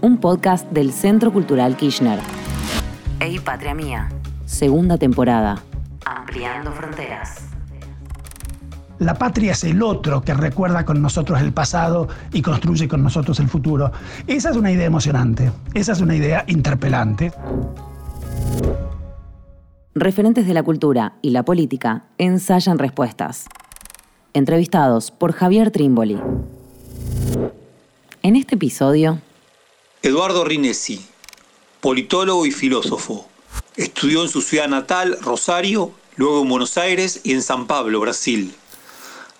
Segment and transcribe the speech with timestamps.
[0.00, 2.20] un podcast del Centro Cultural Kirchner.
[3.20, 4.08] Ey Patria Mía,
[4.46, 5.60] segunda temporada.
[6.04, 7.44] Ampliando fronteras.
[8.98, 13.38] La patria es el otro que recuerda con nosotros el pasado y construye con nosotros
[13.38, 13.92] el futuro.
[14.26, 17.32] Esa es una idea emocionante, esa es una idea interpelante.
[19.94, 23.46] Referentes de la cultura y la política ensayan respuestas.
[24.32, 26.20] Entrevistados por Javier Trimboli.
[28.22, 29.20] En este episodio...
[30.00, 31.04] Eduardo Rinesi,
[31.80, 33.28] politólogo y filósofo.
[33.74, 38.54] Estudió en su ciudad natal, Rosario, luego en Buenos Aires y en San Pablo, Brasil.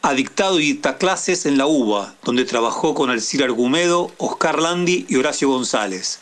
[0.02, 5.06] Ha dictado y dicta clases en la UBA, donde trabajó con Alcir Argumedo, Oscar Landi
[5.08, 6.18] y Horacio González.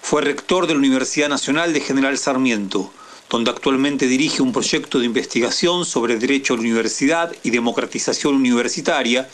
[0.00, 2.92] Fue rector de la Universidad Nacional de General Sarmiento,
[3.28, 9.28] donde actualmente dirige un proyecto de investigación sobre derecho a la universidad y democratización universitaria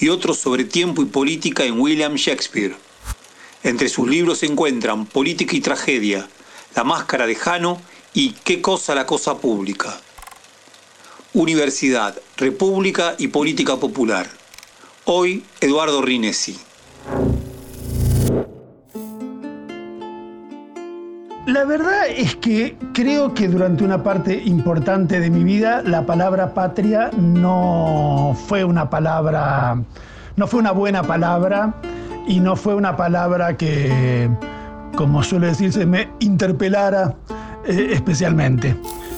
[0.00, 2.87] y otro sobre tiempo y política en William Shakespeare.
[3.62, 6.28] Entre sus libros se encuentran Política y Tragedia,
[6.76, 7.80] La Máscara de Jano
[8.14, 9.96] y ¿Qué cosa la cosa pública?
[11.34, 14.28] Universidad, República y Política Popular.
[15.04, 16.58] Hoy, Eduardo Rinesi.
[21.46, 26.54] La verdad es que creo que durante una parte importante de mi vida la palabra
[26.54, 29.82] patria no fue una palabra,
[30.36, 31.74] no fue una buena palabra
[32.28, 34.28] y no fue una palabra que,
[34.94, 37.14] como suele decirse, me interpelara
[37.66, 38.76] eh, especialmente.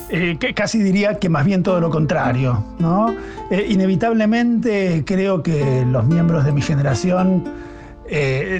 [0.08, 2.64] Eh, que casi diría que más bien todo lo contrario.
[2.78, 3.14] ¿no?
[3.50, 7.44] Eh, inevitablemente creo que los miembros de mi generación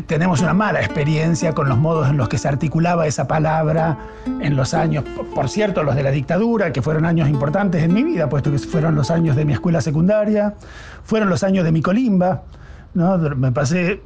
[0.07, 3.99] tenemos una mala experiencia con los modos en los que se articulaba esa palabra
[4.41, 5.03] en los años,
[5.35, 8.61] por cierto, los de la dictadura, que fueron años importantes en mi vida, puesto que
[8.61, 10.55] fueron los años de mi escuela secundaria,
[11.03, 12.45] fueron los años de mi colimba,
[12.95, 13.19] ¿no?
[13.19, 14.01] me pasé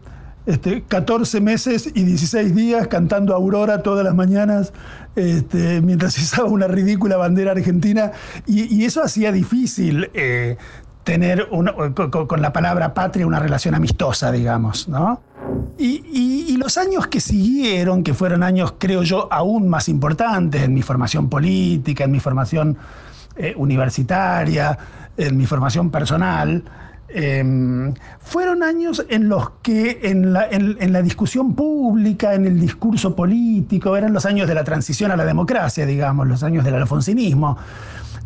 [0.47, 4.73] este, 14 meses y 16 días cantando Aurora todas las mañanas
[5.17, 8.13] este, mientras izaba una ridícula bandera argentina
[8.47, 10.57] y, eso hacía difícil eh,
[11.05, 15.21] tener con, la palabra patria una relación amistosa, digamos, ¿no?
[15.79, 20.81] Y, los años que siguieron, que fueron años, creo yo, aún más importantes en mi
[20.81, 22.79] formación política, en mi formación
[23.37, 24.79] eh, universitaria,
[25.19, 26.65] en mi formación personal,
[27.15, 34.13] em, fueron años en los que en la, discusión pública, en el discurso político, eran
[34.13, 37.57] los años de la transición a la democracia, digamos, los años del alfonsinismo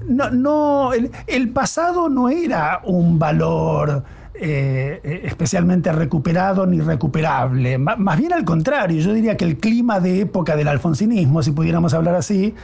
[0.06, 4.04] no, no el, pasado no era un valor
[4.34, 7.78] eh, especialmente recuperado ni recuperable.
[7.78, 11.94] más bien al contrario, yo diría que el clima de época del alfonsinismo, si pudiéramos
[11.94, 12.54] hablar así,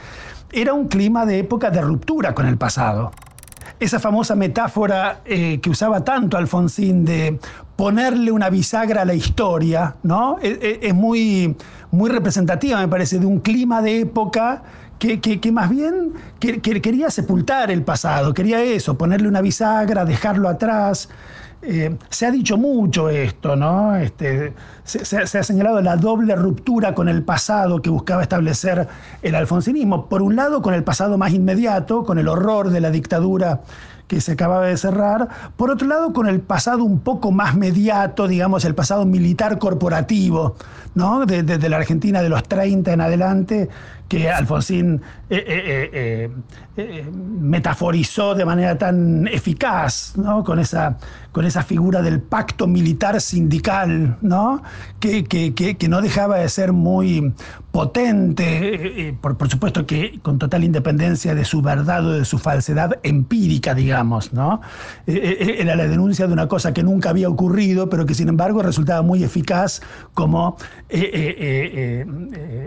[0.51, 3.11] era un clima de época de ruptura con el pasado.
[3.79, 7.39] Esa famosa metáfora eh, que usaba tanto Alfonsín de
[7.75, 10.37] ponerle una bisagra a la historia, ¿no?
[10.41, 11.55] E, e, es, muy,
[11.91, 14.63] muy representativa, me parece, de un clima de época
[14.99, 21.09] que, más bien quería sepultar el pasado, quería eso, ponerle una bisagra, dejarlo atrás.
[21.67, 23.95] Eh, se ha dicho mucho esto, ¿no?
[23.95, 24.53] Este,
[24.83, 28.87] se, ha señalado la doble ruptura con el pasado que buscaba establecer
[29.23, 30.07] el alfonsinismo.
[30.07, 33.61] Por un lado, con el pasado más inmediato, con el horror de la dictadura
[34.07, 35.27] que se acababa de cerrar.
[35.57, 40.55] Por otro lado, con el pasado un poco más mediato, digamos, el pasado militar corporativo,
[40.93, 41.25] ¿no?
[41.25, 43.69] Desde de la Argentina de los 30 en adelante,
[44.07, 46.29] que Alfonsín eh, eh,
[46.77, 50.43] eh, metaforizó de manera tan eficaz, ¿no?
[50.43, 50.97] con, esa,
[51.31, 54.61] con esa figura del pacto militar sindical, ¿no?
[54.99, 57.33] Que, que, no dejaba de ser muy
[57.71, 62.99] potente, por, por, supuesto que con total independencia de su verdad o de su falsedad
[63.03, 64.33] empírica, digamos.
[64.33, 64.61] ¿no?
[65.05, 69.01] era la denuncia de una cosa que nunca había ocurrido, pero que sin embargo resultaba
[69.01, 69.81] muy eficaz
[70.13, 70.57] como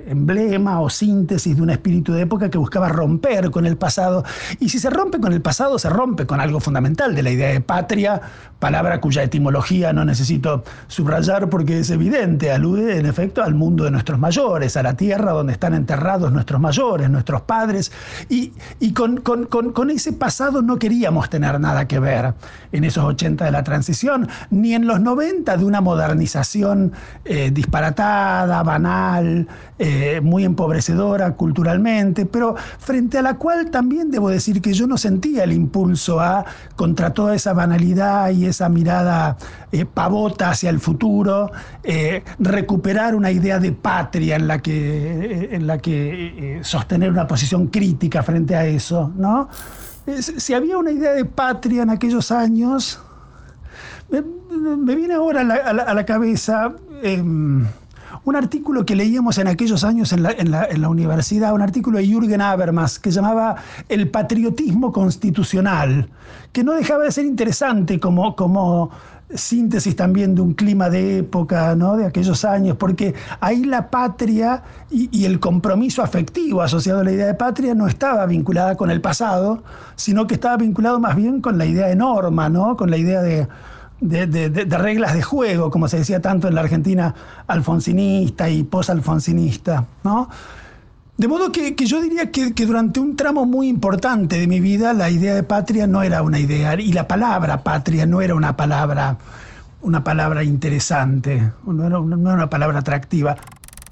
[0.06, 0.91] emblema o
[1.28, 4.25] síntesis de un espíritu de época que buscaba romper con el pasado.
[4.61, 7.50] Y si se rompe con el pasado, se rompe con algo fundamental de la idea
[7.50, 8.21] de patria,
[8.59, 13.91] palabra cuya etimología no necesito subrayar porque es evidente, alude en efecto al mundo de
[13.91, 17.93] nuestros mayores, a la tierra donde están enterrados nuestros mayores, nuestros padres.
[18.31, 22.35] Y, y con, con, con, ese pasado no queríamos tener nada que ver
[22.73, 26.93] en esos 80 de la transición, ni en los 90 de una modernización
[27.25, 29.47] eh, disparatada, banal,
[29.79, 34.97] eh, muy empobrecedora culturalmente, pero frente a la cual también debo decir que yo no
[34.97, 36.44] sentía el impulso a,
[36.76, 39.37] contra toda esa banalidad y esa mirada
[39.73, 41.50] eh, pavota hacia el futuro,
[41.82, 47.26] eh, recuperar una idea de patria en la que, eh, en la que sostener una
[47.26, 49.49] posición crítica frente a eso, ¿no?
[50.38, 52.99] Si había una idea de patria en aquellos años,
[54.11, 56.73] me, viene ahora a la, cabeza
[57.03, 57.67] em,
[58.29, 62.99] un artículo que leíamos en aquellos años en la, universidad, un artículo de Jürgen Habermas
[62.99, 63.57] que llamaba
[63.89, 66.11] El patriotismo constitucional,
[66.53, 68.91] que no dejaba de ser interesante como, como
[69.35, 71.97] síntesis también de un clima de época, ¿no?
[71.97, 77.27] de aquellos años, porque ahí la patria y, el compromiso afectivo asociado a la idea
[77.27, 79.63] de patria no estaba vinculada con el pasado,
[79.97, 82.77] sino que estaba vinculado más bien con la idea de norma, ¿no?
[82.77, 83.49] con la idea de,
[84.00, 87.15] reglas de juego, como se decía tanto en la Argentina
[87.47, 89.87] alfonsinista y posalfonsinista.
[90.05, 90.29] ¿no?
[91.19, 95.11] De modo que, yo diría que, durante un tramo muy importante de mi vida la
[95.11, 99.19] idea de patria no era una idea y la palabra patria no era una palabra,
[99.83, 103.37] una palabra interesante, no era, una palabra atractiva.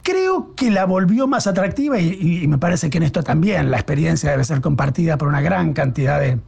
[0.04, 4.30] Creo que la volvió más atractiva y, me parece que en esto también la experiencia
[4.30, 6.38] debe ser compartida por una gran cantidad de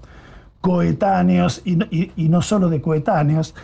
[0.60, 3.54] coetáneos y no solo de coetáneos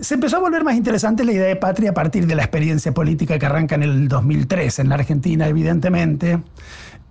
[0.00, 2.92] se empezó a volver más interesante la idea de patria a partir de la experiencia
[2.92, 6.42] política que arranca en el 2003 en la Argentina, evidentemente.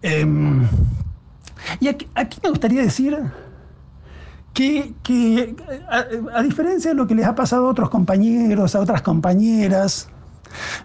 [0.02, 0.68] Em,
[1.80, 2.08] y aquí,
[2.44, 3.18] me gustaría decir
[4.54, 5.56] que,
[5.90, 10.08] a, diferencia de lo que les ha pasado a otros compañeros, a otras compañeras,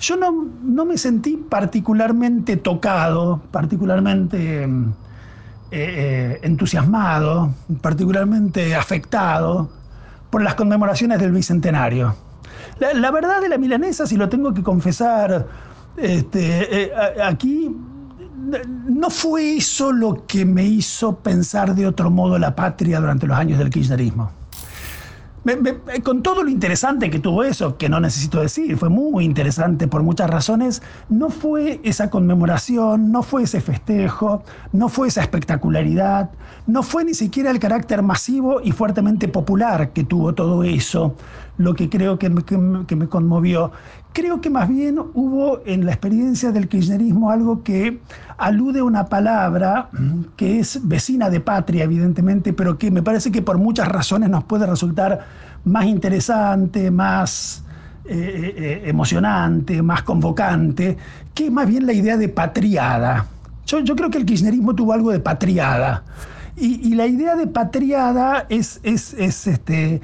[0.01, 4.93] yo no, no me sentí particularmente tocado, particularmente em,
[5.71, 9.71] eh, eh, entusiasmado, particularmente afectado
[10.31, 12.15] por las conmemoraciones del Bicentenario.
[12.79, 15.47] La, verdad de la milanesa, si lo tengo que confesar,
[15.97, 17.77] este, eh, aquí
[18.89, 23.37] no fue eso lo que me hizo pensar de otro modo la patria durante los
[23.37, 24.40] años del kirchnerismo
[26.03, 30.03] con todo lo interesante que tuvo eso, que no necesito decir, fue muy interesante por
[30.03, 34.43] muchas razones, no fue esa conmemoración, no fue ese festejo,
[34.73, 36.31] no fue esa espectacularidad,
[36.67, 41.17] no fue ni siquiera el carácter masivo y fuertemente popular que tuvo todo eso,
[41.57, 43.73] lo que creo que me, conmovió.
[44.13, 48.01] Creo que más bien hubo en la experiencia del kirchnerismo algo que
[48.39, 49.89] alude a una palabra
[50.37, 54.45] que es vecina de patria, evidentemente, pero que me parece que por muchas razones nos
[54.45, 55.27] puede resultar
[55.65, 57.63] más interesante, más
[58.07, 60.97] eh, eh, eh, emocionante, más convocante,
[61.35, 63.27] que más bien la idea de patriada.
[63.67, 66.03] Yo, creo que el kirchnerismo tuvo algo de patriada.
[66.57, 70.01] Y, la idea de patriada es, es, es este,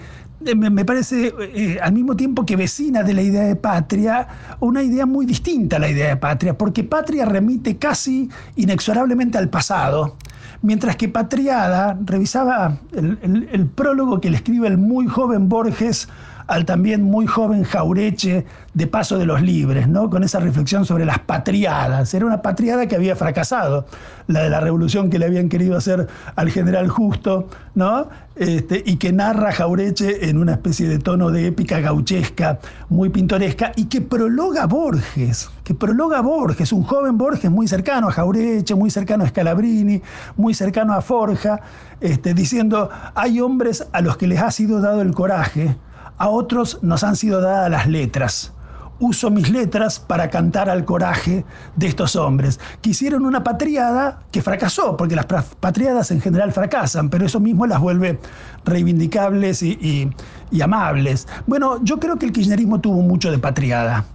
[0.56, 1.34] me parece
[1.82, 4.28] al mismo tiempo que vecina de la idea de patria,
[4.60, 9.50] una idea muy distinta a la idea de patria, porque patria remite casi inexorablemente al
[9.50, 10.16] pasado,
[10.62, 16.08] mientras que patriada revisaba el prólogo que le escribe el muy joven Borges
[16.46, 20.10] al también muy joven Jaureche de Paso de los Libres, ¿no?
[20.10, 22.12] con esa reflexión sobre las patriadas.
[22.14, 23.86] Era una patriada que había fracasado,
[24.26, 28.08] la de la revolución que le habían querido hacer al general Justo, ¿no?
[28.36, 32.58] Este, y que narra Jaureche en una especie de tono de épica gauchesca,
[32.90, 38.12] muy pintoresca, y que prologa Borges, que prologa Borges, un joven Borges muy cercano a
[38.12, 40.02] Jaureche, muy cercano a Scalabrini,
[40.36, 41.60] muy cercano a Forja,
[42.00, 45.74] este, diciendo, hay hombres a los que les ha sido dado el coraje,
[46.18, 48.52] a otros nos han sido dadas las letras.
[48.98, 51.44] Uso mis letras para cantar al coraje
[51.76, 52.58] de estos hombres.
[52.80, 57.78] Quisieron una patriada que fracasó, porque las patriadas en general fracasan, pero eso mismo las
[57.78, 58.18] vuelve
[58.64, 60.10] reivindicables y,
[60.50, 61.28] y amables.
[61.46, 64.06] Bueno, yo creo que el kirchnerismo tuvo mucho de patriada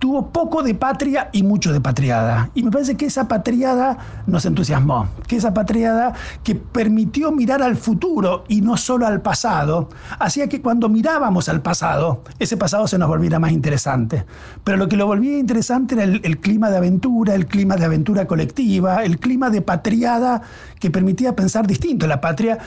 [0.00, 2.50] tuvo poco de patria y mucho de patriada.
[2.54, 7.76] Y me parece que esa patriada nos entusiasmó, que esa patriada que permitió mirar al
[7.76, 12.98] futuro y no solo al pasado, hacía que cuando mirábamos al pasado, ese pasado se
[12.98, 14.24] nos volviera más interesante.
[14.64, 18.26] Pero lo que lo volvía interesante era el, clima de aventura, el clima de aventura
[18.26, 20.40] colectiva, el clima de patriada
[20.80, 22.06] que permitía pensar distinto.
[22.06, 22.58] La patria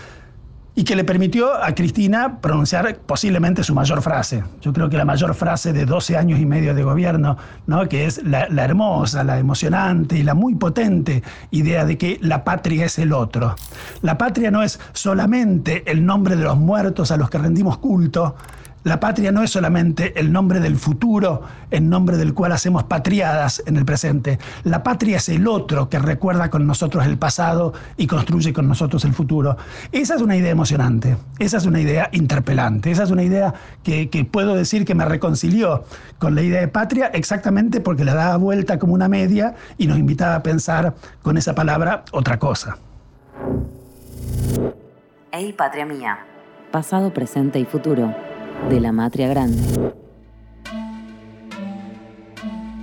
[0.76, 4.44] y que le permitió a Cristina pronunciar posiblemente su mayor frase.
[4.62, 7.38] Yo creo que la mayor frase de 12 años y medio de gobierno,
[7.68, 7.88] ¿no?
[7.88, 12.44] que es la, la, hermosa, la emocionante y la muy potente idea de que la
[12.44, 13.56] patria es el otro.
[14.02, 18.36] La patria no es solamente el nombre de los muertos a los que rendimos culto,
[18.84, 23.64] la patria no es solamente el nombre del futuro, en nombre del cual hacemos patriadas
[23.66, 24.40] en el presente.
[24.64, 29.06] La patria es el otro que recuerda con nosotros el pasado y construye con nosotros
[29.06, 29.56] el futuro.
[29.94, 34.28] Esa es una idea emocionante, esa es una idea interpelante, esa es una idea que,
[34.30, 35.86] puedo decir que me reconcilió
[36.20, 39.98] con la idea de patria exactamente porque la daba vuelta como una media y nos
[39.98, 42.78] invitaba a pensar con esa palabra otra cosa.
[45.32, 46.20] Ey, patria mía.
[46.72, 48.33] Pasado, presente y futuro
[48.70, 49.62] de la matria grande.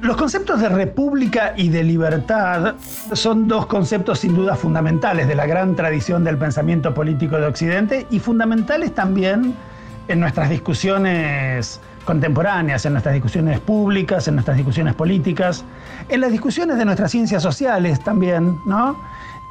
[0.02, 2.74] Los conceptos de república y de libertad
[3.12, 8.06] son dos conceptos sin duda fundamentales de la gran tradición del pensamiento político de Occidente
[8.10, 9.54] y fundamentales también
[10.08, 15.64] en nuestras discusiones contemporáneas, en nuestras discusiones públicas, en nuestras discusiones políticas,
[16.08, 18.96] en las discusiones de nuestras ciencias sociales también, ¿no?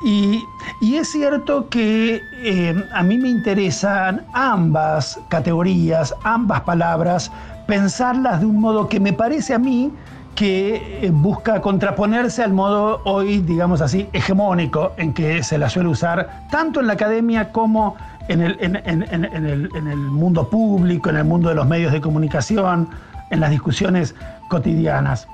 [0.03, 0.45] Y,
[0.81, 7.31] es cierto que eh, a mí me interesan ambas categorías, ambas palabras,
[7.67, 9.91] pensarlas de un modo que me parece a mí
[10.35, 15.89] que eh, busca contraponerse al modo hoy, digamos así, hegemónico en que se la suele
[15.89, 17.97] usar tanto en la academia como
[18.29, 22.87] en el, en el mundo público, en el mundo de los medios de comunicación,
[23.31, 24.15] en las discusiones
[24.47, 25.27] cotidianas.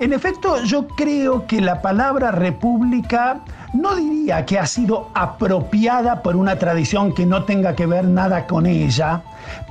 [0.00, 3.40] En efecto, yo creo que la palabra república
[3.72, 8.46] no diría que ha sido apropiada por una tradición que no tenga que ver nada
[8.46, 9.22] con ella,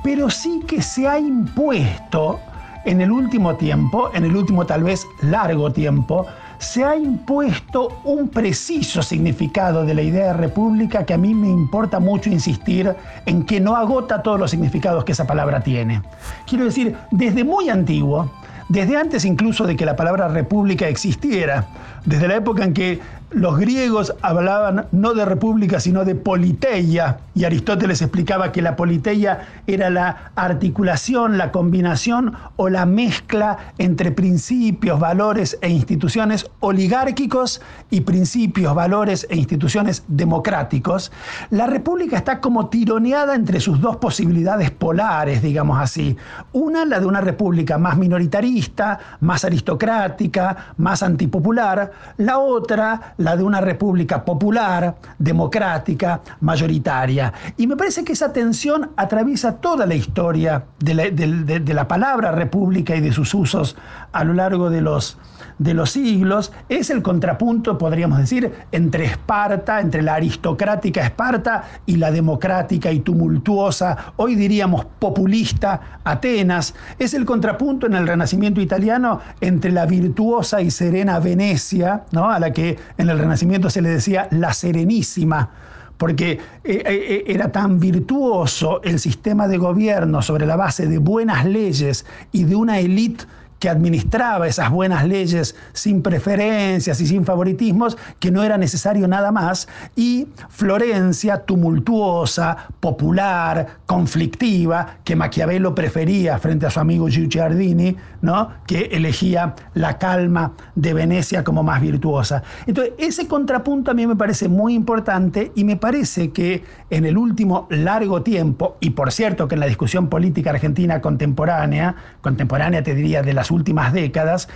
[0.03, 2.41] pero sí que se ha impuesto
[2.83, 6.25] en el último tiempo, en el último tal vez largo tiempo,
[6.57, 11.47] se ha impuesto un preciso significado de la idea de república que a mí me
[11.47, 12.93] importa mucho insistir
[13.25, 16.01] en que no agota todos los significados que esa palabra tiene.
[16.45, 18.29] Quiero decir, desde muy antiguo,
[18.69, 21.67] desde antes incluso de que la palabra república existiera,
[22.07, 27.43] desde la época en que los griegos hablaban no de república, sino de politeia, y
[27.43, 34.97] Aristóteles explicaba que la politeia era la articulación, la combinación o la mezcla entre principios,
[34.97, 41.11] valores e instituciones oligárquicos y principios, valores e instituciones democráticos.
[41.49, 46.15] La república está como tironeada entre sus dos posibilidades polares, digamos así.
[46.53, 53.43] Una, la de una república más minoritarista, más aristocrática, más antipopular, la otra, la de
[53.43, 57.33] una república popular, democrática, mayoritaria.
[57.57, 63.01] Y me parece que esa tensión atraviesa toda la historia de la, palabra república y
[63.01, 63.75] de sus usos
[64.11, 65.17] a lo largo de los,
[65.59, 66.51] de los siglos.
[66.69, 72.99] Es el contrapunto, podríamos decir, entre Esparta, entre la aristocrática Esparta y la democrática y
[72.99, 76.73] tumultuosa, hoy diríamos populista Atenas.
[76.99, 82.29] Es el contrapunto en el Renacimiento italiano entre la virtuosa y serena Venecia, ¿no?
[82.29, 85.49] a la que en el Renacimiento se le decía la Serenísima
[85.97, 90.99] porque eh, eh, eh, era tan virtuoso el sistema de gobierno sobre la base de
[90.99, 93.25] buenas leyes y de una élite
[93.59, 99.31] que administraba esas buenas leyes sin preferencias y sin favoritismos, que no era necesario nada
[99.31, 108.51] más, y Florencia, tumultuosa, popular, conflictiva, que Maquiavelo prefería frente a su amigo Guicciardini, ¿no?
[108.65, 112.43] que elegía la calma de Venecia como más virtuosa.
[112.65, 117.17] Entonces, ese contrapunto a mí me parece muy importante y me parece que en el
[117.17, 122.95] último largo tiempo, y por cierto que en la discusión política argentina contemporánea, contemporánea te
[122.95, 124.49] diría de últimas décadas,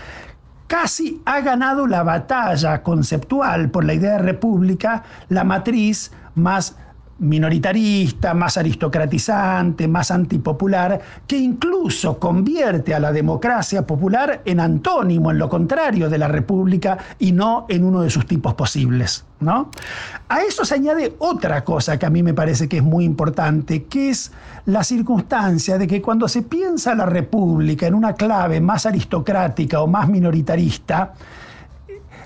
[0.68, 6.78] casi ha ganado la batalla conceptual por la idea de república, la matriz más
[7.22, 15.38] minoritarista, más aristocratizante, más antipopular, que incluso convierte a la democracia popular en antónimo, en
[15.38, 19.24] lo contrario de la república y no en uno de sus tipos posibles.
[19.40, 19.70] ¿no?
[20.30, 23.84] A eso se añade otra cosa que a mí me parece que es muy importante,
[23.84, 24.32] que es
[24.66, 29.88] la circunstancia de que cuando se piensa la república en una clave más aristocrática o
[29.88, 31.14] más minoritarista,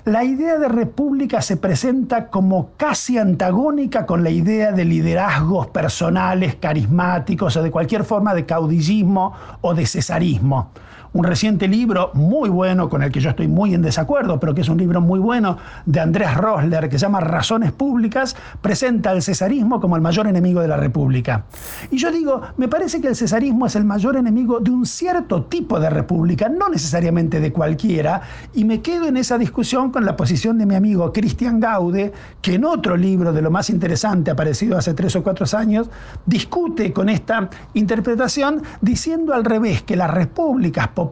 [0.06, 6.54] la idea de república se presenta como casi antagónica con la idea de liderazgos personales,
[6.54, 9.32] carismáticos o de cualquier forma de caudillismo
[9.62, 10.70] o de cesarismo
[11.16, 14.60] un reciente libro muy bueno, con el que yo estoy muy en desacuerdo, pero que
[14.60, 15.56] es un libro muy bueno,
[15.86, 20.60] de Andrés Rosler, que se llama Razones Públicas, presenta al cesarismo como el mayor enemigo
[20.60, 21.46] de la República.
[21.90, 25.44] Y yo digo, me parece que el cesarismo es el mayor enemigo de un cierto
[25.44, 28.20] tipo de república, no necesariamente de cualquiera,
[28.52, 32.54] y me quedo en esa discusión con la posición de mi amigo Cristian Gaude, que
[32.54, 35.88] en otro libro de lo más interesante, aparecido hace tres o cuatro años,
[36.26, 41.05] discute con esta interpretación diciendo al revés que las repúblicas populares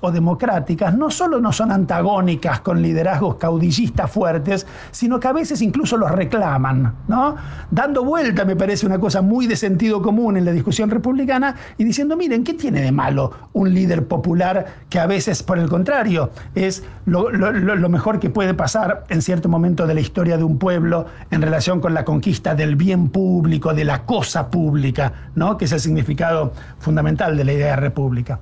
[0.00, 5.62] o democráticas no solo no son antagónicas con liderazgos caudillistas fuertes, sino que a veces
[5.62, 7.36] incluso los reclaman, ¿no?
[7.70, 11.84] Dando vuelta, me parece una cosa muy de sentido común en la discusión republicana y
[11.84, 16.30] diciendo, miren, ¿qué tiene de malo un líder popular que a veces, por el contrario,
[16.54, 20.58] es lo, lo mejor que puede pasar en cierto momento de la historia de un
[20.58, 25.56] pueblo en relación con la conquista del bien público, de la cosa pública, ¿no?
[25.56, 28.40] que es el significado fundamental de la idea de república.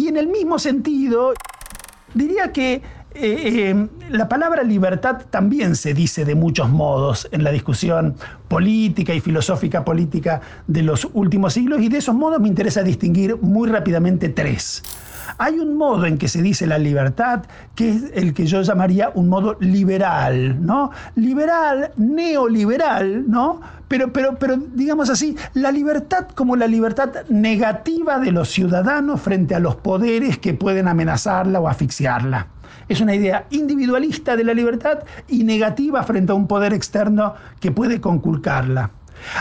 [0.00, 1.34] Y en el mismo sentido,
[2.14, 2.82] diría que eh,
[3.14, 8.14] eh, la palabra libertad también se dice de muchos modos en la discusión
[8.48, 13.36] política y filosófica política de los últimos siglos y de esos modos me interesa distinguir
[13.42, 14.82] muy rápidamente tres.
[15.42, 17.44] Hay un modo en que se dice la libertad
[17.74, 20.90] que es el que yo llamaría un modo liberal, ¿no?
[21.14, 23.58] Liberal, neoliberal, ¿no?
[23.88, 29.54] Pero, pero, pero digamos así, la libertad como la libertad negativa de los ciudadanos frente
[29.54, 32.46] a los poderes que pueden amenazarla o asfixiarla.
[32.90, 37.72] Es una idea individualista de la libertad y negativa frente a un poder externo que
[37.72, 38.90] puede conculcarla.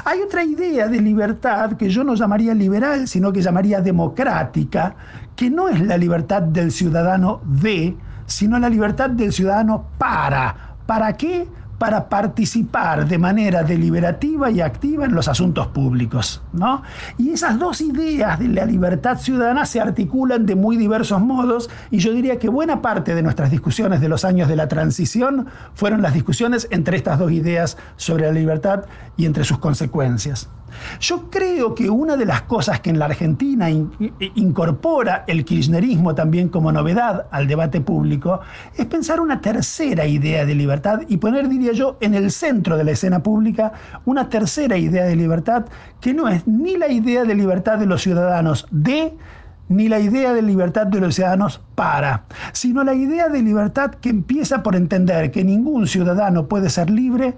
[0.06, 4.96] Hay otra idea de libertad que yo no llamaría liberal, sino que llamaría democrática,
[5.40, 10.76] que no es la libertad del ciudadano de, sino la libertad del ciudadano para.
[10.86, 11.48] ¿Para qué?
[11.78, 16.42] para participar de manera deliberativa y activa en los asuntos públicos.
[16.52, 16.84] ¿no?
[17.18, 22.00] Y esas dos ideas de la libertad ciudadana se articulan de muy diversos modos y
[22.00, 26.02] yo diría que buena parte de nuestras discusiones de los años de la transición fueron
[26.02, 28.84] las discusiones entre estas dos ideas sobre la libertad
[29.16, 30.50] y entre sus consecuencias.
[31.00, 36.50] Yo creo que una de las cosas que en la Argentina incorpora el kirchnerismo también
[36.50, 38.42] como novedad al debate público
[38.76, 42.84] es pensar una tercera idea de libertad y poner, diría yo, en el centro de
[42.84, 43.74] la escena pública
[44.06, 45.66] una tercera idea de libertad
[46.00, 49.14] que no es ni la idea de libertad de los ciudadanos de
[49.70, 54.10] ni la idea de libertad de los ciudadanos para, sino la idea de libertad que
[54.10, 57.36] empieza por entender que ningún ciudadano puede ser libre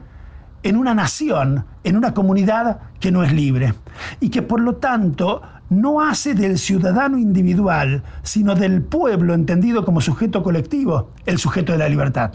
[0.63, 3.74] en una nación, en una comunidad que no es libre
[4.20, 10.01] y que por lo tanto no hace del ciudadano individual, sino del pueblo entendido como
[10.01, 12.34] sujeto colectivo, el sujeto de la libertad.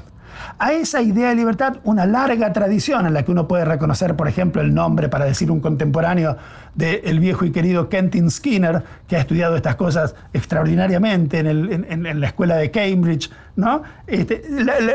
[0.59, 4.28] A esa idea de libertad una larga tradición en la que uno puede reconocer, por
[4.28, 6.37] ejemplo, el nombre, para decir un contemporáneo,
[6.75, 12.56] del viejo y querido Kentin Skinner, que ha estudiado estas cosas extraordinariamente en, la escuela
[12.56, 13.83] de Cambridge, ¿no?
[14.06, 14.42] Este,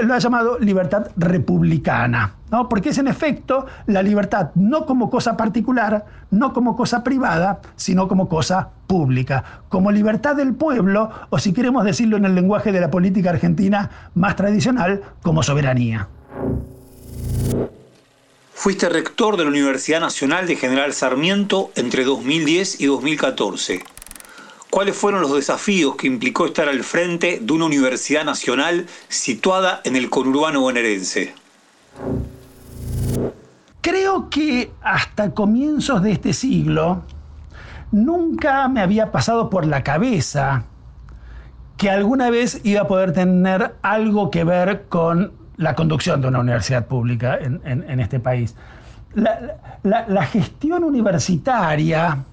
[0.03, 2.33] lo ha llamado libertad republicana.
[2.69, 8.07] Porque es en efecto la libertad no como cosa particular, no como cosa privada, sino
[8.07, 12.81] como cosa pública, como libertad del pueblo, o si queremos decirlo en el lenguaje de
[12.81, 16.09] la política argentina más tradicional, como soberanía.
[18.53, 23.83] Fuiste rector de la Universidad Nacional de General Sarmiento entre 2010 y 2014.
[24.69, 29.95] ¿Cuáles fueron los desafíos que implicó estar al frente de una universidad nacional situada en
[29.95, 31.33] el conurbano bonaerense?
[33.81, 37.01] Creo que hasta comienzos de este siglo
[37.91, 40.63] nunca me había pasado por la cabeza
[41.77, 46.39] que alguna vez iba a poder tener algo que ver con la conducción de una
[46.39, 48.55] universidad pública en, este país.
[49.15, 52.23] La, gestión universitaria,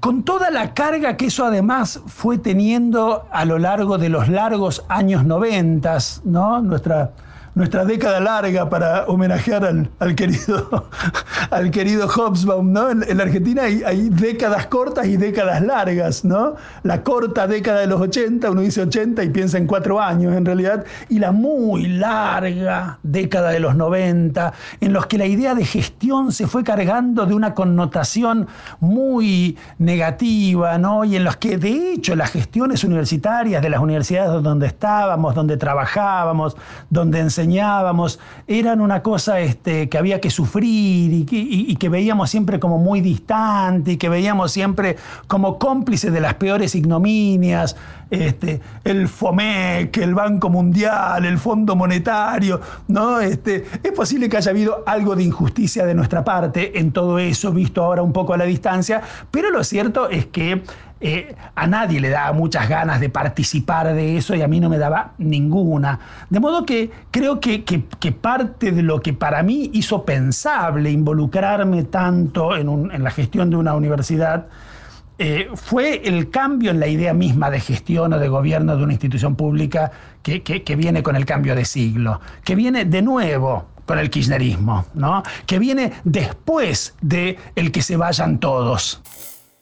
[0.00, 4.84] con toda la carga que eso además fue teniendo a lo largo de los largos
[4.88, 6.60] años noventas, ¿no?
[6.60, 7.12] Nuestra,
[7.54, 10.88] nuestra década larga para homenajear al, querido,
[11.50, 12.90] al querido Hobsbawm, ¿no?
[12.90, 16.54] En, la Argentina hay, décadas cortas y décadas largas, ¿no?
[16.82, 20.44] La corta década de los 80, uno dice 80 y piensa en cuatro años en
[20.44, 25.64] realidad, y la muy larga década de los 90, en los que la idea de
[25.64, 28.46] gestión se fue cargando de una connotación
[28.80, 31.04] muy negativa, ¿no?
[31.04, 35.56] Y en los que de hecho las gestiones universitarias de las universidades donde estábamos, donde
[35.56, 36.56] trabajábamos,
[36.90, 37.47] donde enseñábamos,
[38.46, 43.92] eran una cosa este, que había que sufrir y que, veíamos siempre como muy distante
[43.92, 47.76] y que veíamos siempre como cómplices de las peores ignominias,
[48.10, 53.20] este, el FOMEC, el Banco Mundial, el Fondo Monetario, ¿no?
[53.20, 57.52] Este, es posible que haya habido algo de injusticia de nuestra parte en todo eso,
[57.52, 60.62] visto ahora un poco a la distancia, pero lo cierto es que
[61.00, 64.68] eh, a nadie le daba muchas ganas de participar de eso y a mí no
[64.68, 66.00] me daba ninguna.
[66.28, 67.62] De modo que creo que,
[68.20, 73.74] parte de lo que para mí hizo pensable involucrarme tanto en, la gestión de una
[73.74, 74.46] universidad
[75.20, 78.92] eh, fue el cambio en la idea misma de gestión o de gobierno de una
[78.92, 83.98] institución pública que, que viene con el cambio de siglo, que viene de nuevo con
[83.98, 85.22] el kirchnerismo, ¿no?
[85.46, 89.00] que viene después de el que se vayan todos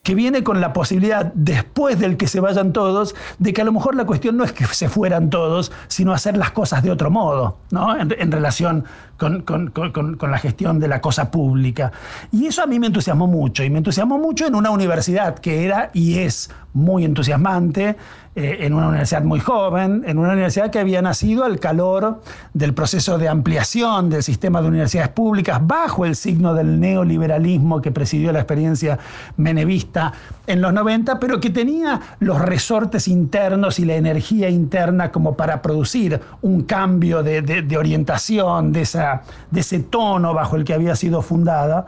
[0.06, 3.72] que viene con la posibilidad, después del que se vayan todos, de que a lo
[3.72, 7.10] mejor la cuestión no es que se fueran todos, sino hacer las cosas de otro
[7.10, 7.98] modo, ¿no?
[7.98, 8.84] en, relación
[9.16, 11.90] con, con, la gestión de la cosa pública.
[12.30, 15.64] Y eso a mí me entusiasmó mucho, y me entusiasmó mucho en una universidad que
[15.64, 17.96] era y es muy entusiasmante,
[18.38, 22.20] eh, en una universidad muy joven, en una universidad que había nacido al calor
[22.52, 27.90] del proceso de ampliación del sistema de universidades públicas bajo el signo del neoliberalismo que
[27.92, 28.98] presidió la experiencia
[29.38, 30.12] menevista
[30.46, 35.62] en los 90, pero que tenía los resortes internos y la energía interna como para
[35.62, 41.86] producir un cambio de, orientación, de, ese tono bajo el que había sido fundada.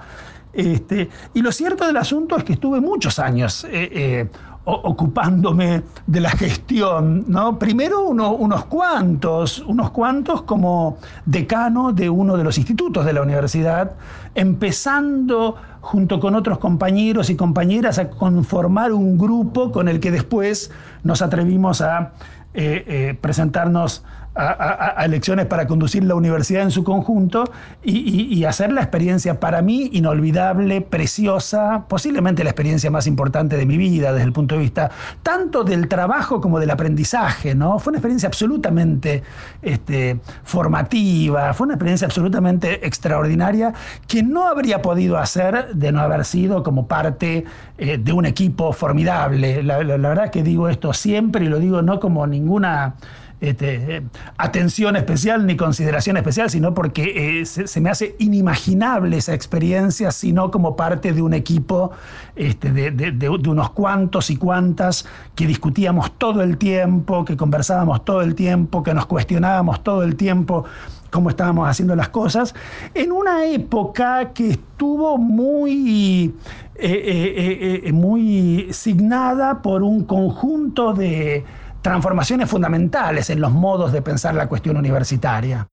[0.55, 4.29] Este, y lo cierto del asunto es que estuve muchos años eh, eh,
[4.69, 7.59] ocupándome de la gestión, ¿no?
[7.59, 13.93] Primero unos cuantos, unos cuantos como decano de uno de los institutos de la universidad,
[14.35, 20.71] empezando junto con otros compañeros y compañeras a conformar un grupo con el que después
[21.03, 22.13] nos atrevimos a
[22.55, 24.05] eh, eh, presentarnos
[24.39, 27.45] a, elecciones para conducir la universidad en su conjunto
[27.83, 33.77] y, hacer la experiencia para mí inolvidable, preciosa, posiblemente la experiencia más importante de mi
[33.77, 34.91] vida desde el punto de vista
[35.23, 37.79] tanto del trabajo como del aprendizaje, ¿no?
[37.79, 39.23] Fue una experiencia absolutamente
[39.61, 43.75] este, formativa, fue una experiencia absolutamente extraordinaria
[44.07, 47.45] que no habría podido hacer de no haber sido como parte
[47.77, 49.63] eh, de un equipo formidable.
[49.63, 52.95] La, la verdad que digo esto siempre y lo digo no como ninguna
[53.41, 54.03] este,
[54.37, 60.51] atención especial ni consideración especial, sino porque eh, se, me hace inimaginable esa experiencia, sino
[60.51, 61.93] como parte de un equipo
[62.35, 68.35] este, de, unos cuantos y cuantas que discutíamos todo el tiempo, que conversábamos todo el
[68.35, 70.65] tiempo, que nos cuestionábamos todo el tiempo
[71.11, 72.55] cómo estábamos haciendo las cosas,
[72.93, 76.35] en una época que estuvo muy,
[76.75, 81.47] eh, eh, muy signada por un conjunto de
[81.83, 85.69] transformaciones fundamentales en los modos de pensar la cuestión universitaria.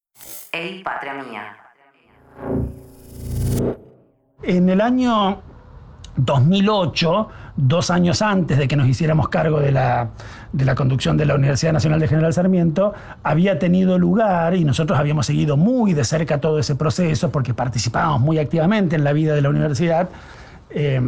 [0.52, 1.58] Ey, patria mía.
[4.44, 5.42] En el año
[6.18, 10.12] 2008, dos años antes de que nos hiciéramos cargo de la,
[10.54, 15.00] de la, conducción de la Universidad Nacional de General Sarmiento, había tenido lugar, y nosotros
[15.00, 19.34] habíamos seguido muy de cerca todo ese proceso, porque participábamos muy activamente en la vida
[19.34, 20.10] de la universidad,
[20.70, 21.02] eh,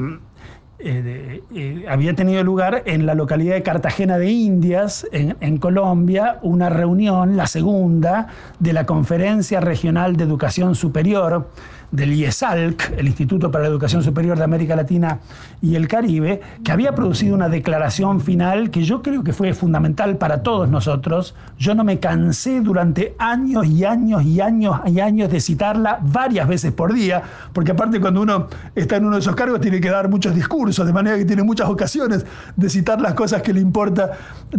[0.80, 6.38] eh, eh, había tenido lugar en la localidad de Cartagena de Indias, en, en, Colombia,
[6.44, 8.28] una reunión, la segunda,
[8.60, 11.48] de la Conferencia Regional de Educación Superior
[11.92, 15.20] del IESALC, el Instituto para la Educación Superior de América Latina
[15.62, 20.18] y el Caribe, que había producido una declaración final que yo creo que fue fundamental
[20.18, 21.34] para todos nosotros.
[21.58, 26.48] Yo no me cansé durante años y años y años y años de citarla varias
[26.48, 27.24] veces por día,
[27.54, 30.86] porque aparte cuando uno está en uno de esos cargos tiene que dar muchos discursos,
[30.86, 34.12] de manera que tiene muchas ocasiones de citar las cosas que le importa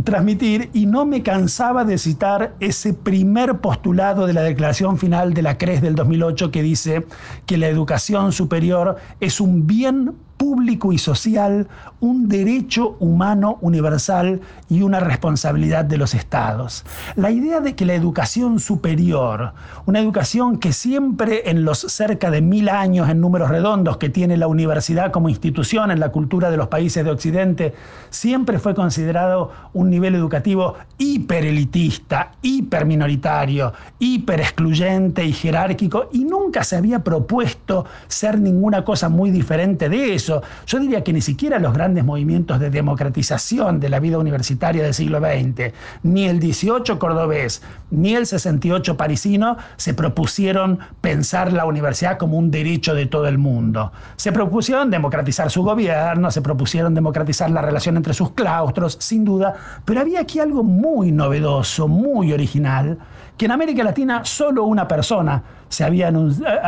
[0.05, 5.43] transmitir, y no me cansaba de citar ese primer postulado de la declaración final de
[5.43, 7.07] la CRES del 2008 que dice
[7.47, 11.67] que la educación superior es un bien público y social,
[12.01, 16.85] un derecho humano universal y una responsabilidad de los estados.
[17.17, 19.53] La idea de que la educación superior,
[19.85, 24.37] una educación que siempre en los cerca de mil años en números redondos que tiene
[24.37, 27.75] la universidad como institución en la cultura de los países de Occidente,
[28.11, 36.77] siempre fue considerado un nivel educativo hiperelitista, hiperminoritario, hiper excluyente y jerárquico y nunca se
[36.77, 40.28] había propuesto ser ninguna cosa muy diferente de eso
[40.67, 44.95] yo diría que ni siquiera los grandes movimientos de democratización de la vida universitaria del
[44.95, 52.19] siglo XX, ni el 18 cordobés, ni el 68 parisino, se propusieron pensar la universidad
[52.19, 53.93] como un derecho de todo el mundo.
[54.17, 59.55] Se propusieron democratizar su gobierno, se propusieron democratizar la relación entre sus claustros, sin duda,
[59.85, 62.99] pero había aquí algo muy novedoso, muy original,
[63.39, 66.09] que en América Latina solo una persona se había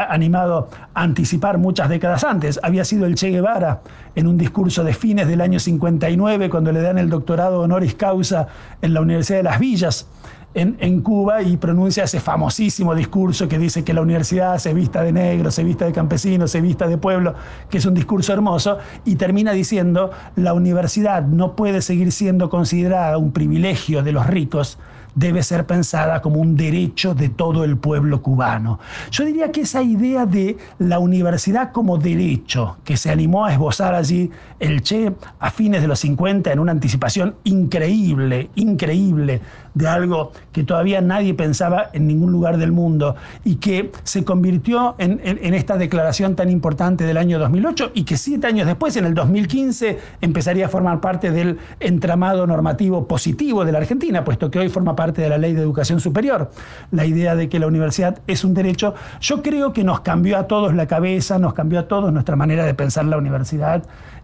[0.08, 2.60] animado a anticipar muchas décadas antes.
[2.62, 3.80] Había sido el Che Guevara
[4.14, 8.46] en un discurso de fines del año 59, cuando le dan el doctorado honoris causa
[8.82, 10.06] en la Universidad de las Villas.
[10.52, 15.02] En, en, Cuba y pronuncia ese famosísimo discurso que dice que la universidad se vista
[15.04, 17.34] de negro, se vista de campesino, se vista de pueblo,
[17.68, 23.16] que es un discurso hermoso, y termina diciendo, la universidad no puede seguir siendo considerada
[23.16, 24.76] un privilegio de los ricos,
[25.14, 28.78] debe ser pensada como un derecho de todo el pueblo cubano.
[29.10, 33.94] Yo diría que esa idea de la universidad como derecho, que se animó a esbozar
[33.94, 39.40] allí el Che a fines de los 50 en una anticipación increíble, increíble
[39.74, 44.96] de algo que todavía nadie pensaba en ningún lugar del mundo y que se convirtió
[44.98, 45.20] en,
[45.54, 49.98] esta declaración tan importante del año 2008 y que siete años después, en el 2015,
[50.20, 54.96] empezaría a formar parte del entramado normativo positivo de la Argentina, puesto que hoy forma
[54.96, 56.50] parte de la ley de educación superior.
[56.90, 60.46] La idea de que la universidad es un derecho, yo creo que nos cambió a
[60.46, 63.82] todos la cabeza, nos cambió a todos nuestra manera de pensar la universidad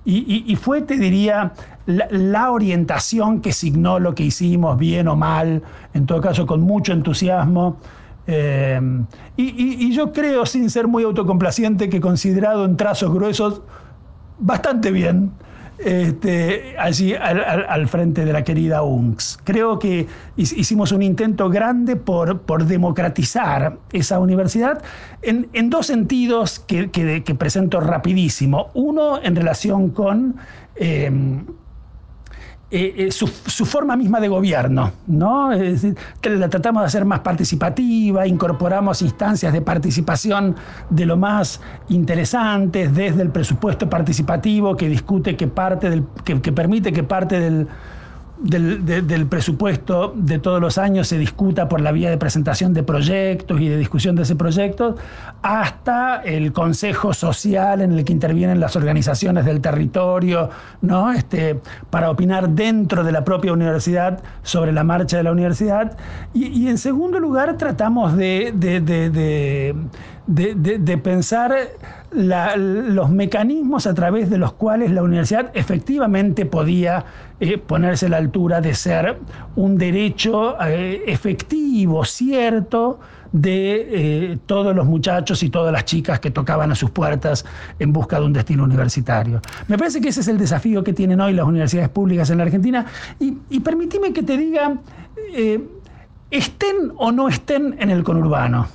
[0.08, 1.52] y, fue, te diría,
[1.86, 5.62] la, orientación que signó lo que hicimos, bien o mal,
[5.94, 7.78] en todo caso con mucho entusiasmo.
[8.28, 8.80] Eh,
[9.36, 13.62] y, yo creo, sin ser muy autocomplaciente, que considerado en trazos gruesos,
[14.38, 15.32] bastante bien
[15.78, 19.38] este, allí al, frente de la querida UNCS.
[19.44, 24.82] Creo que hicimos un intento grande por, por democratizar esa universidad
[25.22, 26.88] en, dos sentidos que,
[27.38, 28.70] presento rapidísimo.
[28.74, 30.36] Uno en relación con...
[30.76, 31.10] Eh,
[32.68, 33.29] eh, eh, su,
[33.64, 35.52] forma misma de gobierno, ¿no?
[35.52, 40.57] Es decir, que la tratamos de hacer más participativa, incorporamos instancias de participación
[40.90, 46.92] de lo más interesantes, desde el presupuesto participativo que discute que parte del, que permite
[46.92, 47.68] que parte del
[48.38, 53.61] del, presupuesto de todos los años se discuta por la vía de presentación de proyectos
[53.61, 54.96] y de discusión de ese proyecto,
[55.42, 60.51] hasta el consejo social en el que intervienen las organizaciones del territorio,
[60.83, 61.12] ¿no?
[61.12, 65.96] este, para opinar dentro de la propia universidad sobre la marcha de la universidad.
[66.35, 68.53] Y, en segundo lugar, tratamos de
[71.02, 71.54] pensar
[72.10, 77.04] los mecanismos a través de los cuales la universidad efectivamente podía
[77.38, 79.18] eh, ponerse a la altura de ser
[79.54, 82.98] un derecho eh, efectivo, cierto,
[83.32, 87.44] de eh, todos los muchachos y todas las chicas que tocaban a sus puertas
[87.78, 89.40] en busca de un destino universitario.
[89.68, 92.44] Me parece que ese es el desafío que tienen hoy las universidades públicas en la
[92.44, 92.86] Argentina
[93.20, 94.78] y, y que te diga,
[96.30, 98.66] estén o no estén en el conurbano.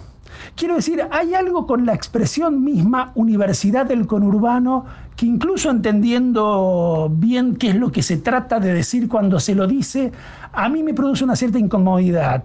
[0.56, 7.56] Quiero decir, hay algo con la expresión misma universidad del conurbano que incluso entendiendo bien
[7.56, 10.12] qué es lo que se trata de decir cuando se lo dice,
[10.54, 12.44] a mí me produce una cierta incomodidad,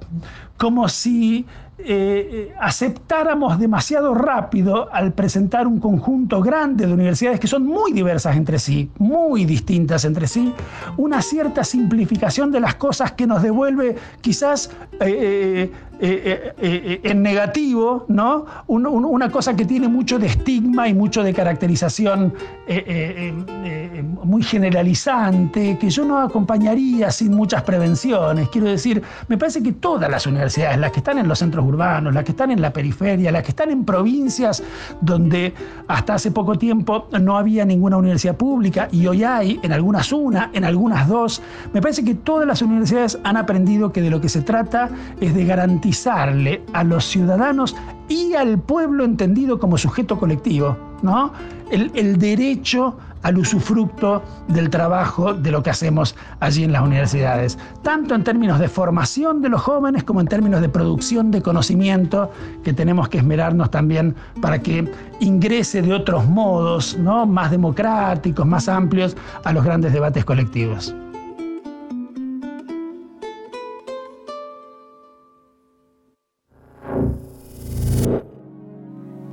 [0.56, 1.46] como si
[1.78, 8.34] eh, aceptáramos demasiado rápido al presentar un conjunto grande de universidades que son muy diversas
[8.36, 10.54] entre sí, muy distintas entre sí,
[10.96, 18.46] una cierta simplificación de las cosas que nos devuelve quizás eh, eh, en negativo, ¿no?
[18.66, 22.34] una cosa que tiene mucho de estigma y mucho de caracterización
[24.24, 28.48] muy generalizante, que yo no acompañaría sin muchas prevenciones.
[28.48, 32.12] Quiero decir, me parece que todas las universidades, las que están en los centros urbanos,
[32.12, 34.62] las que están en la periferia, las que están en provincias
[35.00, 35.54] donde
[35.88, 40.50] hasta hace poco tiempo no había ninguna universidad pública y hoy hay, en algunas una,
[40.52, 41.42] en algunas dos.
[41.72, 45.34] Me parece que todas las universidades han aprendido que de lo que se trata es
[45.34, 45.44] de
[45.86, 47.76] garantizarle a los ciudadanos
[48.08, 51.32] y al pueblo entendido como sujeto colectivo, ¿no?
[51.70, 57.58] el, el derecho al usufructo del trabajo de lo que hacemos allí en las universidades,
[57.82, 62.30] tanto en términos de formación de los jóvenes como en términos de producción de conocimiento
[62.62, 67.26] que tenemos que esmerarnos también para que ingrese de otros modos, ¿no?
[67.26, 70.94] más democráticos, más amplios a los grandes debates colectivos.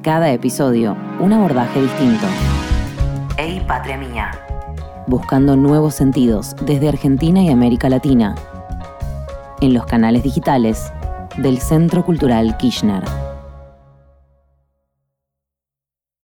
[0.03, 2.25] Cada episodio, un abordaje distinto.
[3.37, 4.31] Ey, patria mía.
[5.07, 8.35] Buscando nuevos sentidos desde Argentina y América Latina.
[9.61, 10.91] En los canales digitales
[11.37, 13.01] del Centro Cultural Kirchner.